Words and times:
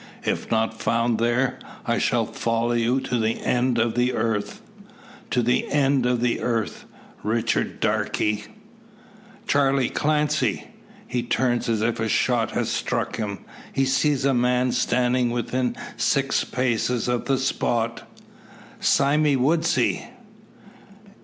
If 0.23 0.49
not 0.49 0.81
found 0.81 1.19
there, 1.19 1.59
I 1.85 1.99
shall 1.99 2.25
follow 2.25 2.71
you 2.71 2.99
to 3.01 3.19
the 3.19 3.39
end 3.43 3.77
of 3.77 3.93
the 3.93 4.13
earth 4.13 4.59
to 5.29 5.43
the 5.43 5.69
end 5.69 6.07
of 6.07 6.21
the 6.21 6.39
earth, 6.41 6.85
Richard 7.21 7.79
Darke!" 7.79 8.49
"Charley 9.45 9.89
Clancy!" 9.89 10.65
He 11.05 11.21
turns 11.21 11.69
as 11.69 11.83
if 11.83 11.99
a 11.99 12.09
shot 12.09 12.49
had 12.49 12.65
struck 12.65 13.17
him. 13.17 13.41
He 13.73 13.85
sees 13.85 14.25
a 14.25 14.33
man 14.33 14.71
standing 14.71 15.29
within 15.29 15.75
six 15.97 16.45
paces 16.45 17.07
of 17.07 17.25
the 17.25 17.37
spot. 17.37 18.09
"Sime 18.79 19.39
Woodsy!" 19.39 20.03